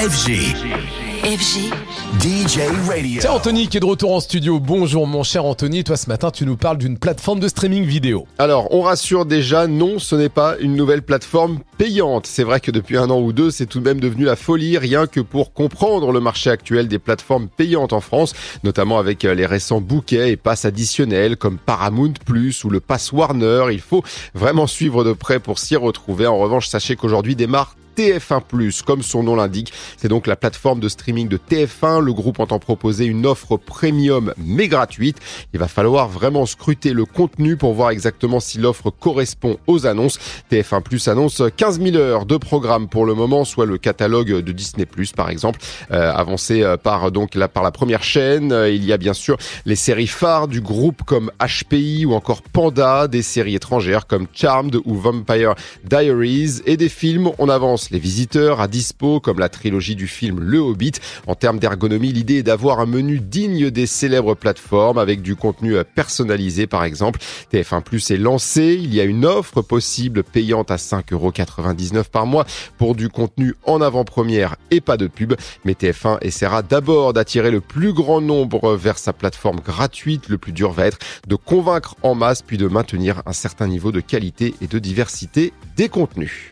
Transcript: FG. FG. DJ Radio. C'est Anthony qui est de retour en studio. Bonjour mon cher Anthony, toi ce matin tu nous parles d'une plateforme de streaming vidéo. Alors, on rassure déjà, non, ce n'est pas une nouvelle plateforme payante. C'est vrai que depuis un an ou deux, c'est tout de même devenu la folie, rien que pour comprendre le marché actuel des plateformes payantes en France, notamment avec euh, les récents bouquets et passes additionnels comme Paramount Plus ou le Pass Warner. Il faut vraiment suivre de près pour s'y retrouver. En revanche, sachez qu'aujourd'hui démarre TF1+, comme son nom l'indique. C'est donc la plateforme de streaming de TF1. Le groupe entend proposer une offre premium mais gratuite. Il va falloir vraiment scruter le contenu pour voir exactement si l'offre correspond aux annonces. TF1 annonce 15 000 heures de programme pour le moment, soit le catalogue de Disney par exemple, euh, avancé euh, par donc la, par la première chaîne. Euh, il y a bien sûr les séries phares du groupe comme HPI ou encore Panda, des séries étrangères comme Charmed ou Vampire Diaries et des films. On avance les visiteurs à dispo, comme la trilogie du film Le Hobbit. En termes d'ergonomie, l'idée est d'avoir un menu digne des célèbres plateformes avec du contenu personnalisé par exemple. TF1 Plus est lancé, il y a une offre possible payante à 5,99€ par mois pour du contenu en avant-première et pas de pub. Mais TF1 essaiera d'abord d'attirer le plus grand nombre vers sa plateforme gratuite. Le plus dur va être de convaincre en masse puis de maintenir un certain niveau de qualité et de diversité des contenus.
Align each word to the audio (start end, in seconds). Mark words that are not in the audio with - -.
FG. 0.00 0.56
FG. 1.24 1.70
DJ 2.22 2.60
Radio. 2.88 3.20
C'est 3.20 3.28
Anthony 3.28 3.68
qui 3.68 3.76
est 3.76 3.80
de 3.80 3.84
retour 3.84 4.14
en 4.14 4.20
studio. 4.20 4.58
Bonjour 4.58 5.06
mon 5.06 5.22
cher 5.22 5.44
Anthony, 5.44 5.84
toi 5.84 5.98
ce 5.98 6.08
matin 6.08 6.30
tu 6.30 6.46
nous 6.46 6.56
parles 6.56 6.78
d'une 6.78 6.96
plateforme 6.96 7.38
de 7.38 7.48
streaming 7.48 7.84
vidéo. 7.84 8.26
Alors, 8.38 8.72
on 8.72 8.80
rassure 8.80 9.26
déjà, 9.26 9.66
non, 9.66 9.98
ce 9.98 10.16
n'est 10.16 10.30
pas 10.30 10.56
une 10.58 10.74
nouvelle 10.74 11.02
plateforme 11.02 11.58
payante. 11.76 12.26
C'est 12.26 12.44
vrai 12.44 12.60
que 12.60 12.70
depuis 12.70 12.96
un 12.96 13.10
an 13.10 13.20
ou 13.20 13.34
deux, 13.34 13.50
c'est 13.50 13.66
tout 13.66 13.80
de 13.80 13.84
même 13.84 14.00
devenu 14.00 14.24
la 14.24 14.36
folie, 14.36 14.78
rien 14.78 15.06
que 15.06 15.20
pour 15.20 15.52
comprendre 15.52 16.12
le 16.12 16.20
marché 16.20 16.48
actuel 16.48 16.88
des 16.88 16.98
plateformes 16.98 17.48
payantes 17.48 17.92
en 17.92 18.00
France, 18.00 18.32
notamment 18.64 18.98
avec 18.98 19.26
euh, 19.26 19.34
les 19.34 19.44
récents 19.44 19.82
bouquets 19.82 20.30
et 20.30 20.36
passes 20.38 20.64
additionnels 20.64 21.36
comme 21.36 21.58
Paramount 21.58 22.14
Plus 22.24 22.64
ou 22.64 22.70
le 22.70 22.80
Pass 22.80 23.12
Warner. 23.12 23.66
Il 23.70 23.80
faut 23.80 24.02
vraiment 24.32 24.66
suivre 24.66 25.04
de 25.04 25.12
près 25.12 25.40
pour 25.40 25.58
s'y 25.58 25.76
retrouver. 25.76 26.26
En 26.26 26.38
revanche, 26.38 26.68
sachez 26.68 26.96
qu'aujourd'hui 26.96 27.36
démarre 27.36 27.76
TF1+, 27.96 28.82
comme 28.84 29.02
son 29.02 29.22
nom 29.22 29.36
l'indique. 29.36 29.72
C'est 29.96 30.08
donc 30.08 30.26
la 30.26 30.36
plateforme 30.36 30.80
de 30.80 30.88
streaming 30.88 31.28
de 31.28 31.38
TF1. 31.38 32.00
Le 32.00 32.12
groupe 32.12 32.40
entend 32.40 32.58
proposer 32.58 33.06
une 33.06 33.26
offre 33.26 33.56
premium 33.56 34.32
mais 34.38 34.68
gratuite. 34.68 35.18
Il 35.52 35.60
va 35.60 35.68
falloir 35.68 36.08
vraiment 36.08 36.46
scruter 36.46 36.92
le 36.92 37.04
contenu 37.04 37.56
pour 37.56 37.74
voir 37.74 37.90
exactement 37.90 38.40
si 38.40 38.58
l'offre 38.58 38.90
correspond 38.90 39.58
aux 39.66 39.86
annonces. 39.86 40.18
TF1 40.50 41.10
annonce 41.10 41.42
15 41.56 41.80
000 41.80 41.96
heures 41.96 42.26
de 42.26 42.36
programme 42.36 42.88
pour 42.88 43.06
le 43.06 43.14
moment, 43.14 43.44
soit 43.44 43.66
le 43.66 43.78
catalogue 43.78 44.40
de 44.40 44.52
Disney 44.52 44.86
par 45.16 45.30
exemple, 45.30 45.60
euh, 45.90 46.12
avancé 46.12 46.62
euh, 46.62 46.76
par 46.76 47.10
donc 47.10 47.34
la, 47.34 47.48
par 47.48 47.62
la 47.62 47.70
première 47.70 48.02
chaîne. 48.02 48.52
Euh, 48.52 48.70
il 48.70 48.84
y 48.84 48.92
a 48.92 48.98
bien 48.98 49.14
sûr 49.14 49.36
les 49.64 49.76
séries 49.76 50.06
phares 50.06 50.48
du 50.48 50.60
groupe 50.60 51.02
comme 51.04 51.30
HPI 51.40 52.06
ou 52.06 52.14
encore 52.14 52.42
Panda, 52.42 53.08
des 53.08 53.22
séries 53.22 53.54
étrangères 53.54 54.06
comme 54.06 54.26
Charmed 54.32 54.76
ou 54.84 54.94
Vampire 54.94 55.54
Diaries 55.84 56.60
et 56.66 56.76
des 56.76 56.88
films. 56.88 57.30
On 57.38 57.48
avance 57.48 57.79
les 57.90 57.98
visiteurs 57.98 58.60
à 58.60 58.68
dispo, 58.68 59.20
comme 59.20 59.38
la 59.38 59.48
trilogie 59.48 59.96
du 59.96 60.06
film 60.06 60.40
Le 60.40 60.58
Hobbit. 60.58 60.92
En 61.26 61.34
termes 61.34 61.58
d'ergonomie, 61.58 62.12
l'idée 62.12 62.36
est 62.36 62.42
d'avoir 62.42 62.80
un 62.80 62.86
menu 62.86 63.20
digne 63.20 63.70
des 63.70 63.86
célèbres 63.86 64.34
plateformes 64.34 64.98
avec 64.98 65.22
du 65.22 65.36
contenu 65.36 65.76
personnalisé 65.94 66.66
par 66.66 66.84
exemple. 66.84 67.20
TF1 67.52 67.82
Plus 67.82 68.10
est 68.10 68.16
lancé, 68.16 68.78
il 68.80 68.94
y 68.94 69.00
a 69.00 69.04
une 69.04 69.24
offre 69.24 69.62
possible 69.62 70.22
payante 70.22 70.70
à 70.70 70.76
5,99€ 70.76 72.04
par 72.04 72.26
mois 72.26 72.44
pour 72.78 72.94
du 72.94 73.08
contenu 73.08 73.54
en 73.64 73.80
avant-première 73.80 74.56
et 74.70 74.80
pas 74.80 74.96
de 74.96 75.06
pub. 75.06 75.34
Mais 75.64 75.72
TF1 75.72 76.18
essaiera 76.22 76.62
d'abord 76.62 77.12
d'attirer 77.12 77.50
le 77.50 77.60
plus 77.60 77.92
grand 77.92 78.20
nombre 78.20 78.74
vers 78.74 78.98
sa 78.98 79.12
plateforme 79.12 79.60
gratuite. 79.60 80.28
Le 80.28 80.38
plus 80.38 80.52
dur 80.52 80.72
va 80.72 80.86
être 80.86 80.98
de 81.26 81.36
convaincre 81.36 81.96
en 82.02 82.14
masse 82.14 82.42
puis 82.42 82.58
de 82.58 82.66
maintenir 82.66 83.22
un 83.26 83.32
certain 83.32 83.66
niveau 83.66 83.92
de 83.92 84.00
qualité 84.00 84.54
et 84.60 84.66
de 84.66 84.78
diversité 84.78 85.52
des 85.76 85.88
contenus. 85.88 86.48